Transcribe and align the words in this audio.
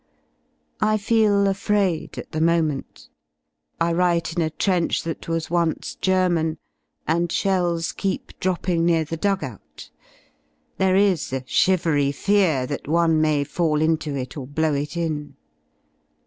I 0.81 0.97
feel 0.97 1.47
afraid 1.47 2.17
at 2.17 2.31
the 2.31 2.41
moment. 2.41 3.07
I 3.79 3.93
write 3.93 4.33
in 4.33 4.41
a 4.41 4.49
trench 4.49 5.03
that 5.03 5.27
was 5.27 5.51
once 5.51 5.93
German, 5.93 6.57
and 7.07 7.31
shells 7.31 7.91
keep 7.91 8.39
dropping 8.39 8.83
near 8.83 9.03
the 9.03 9.15
dug 9.15 9.43
out. 9.43 9.91
There 10.79 10.95
is 10.95 11.31
a 11.31 11.43
shivery 11.45 12.11
fear 12.11 12.65
that 12.65 12.87
one 12.87 13.21
may 13.21 13.43
fall 13.43 13.79
into 13.79 14.15
it 14.17 14.35
or 14.35 14.47
blow 14.47 14.73
it 14.73 14.97
In. 14.97 15.35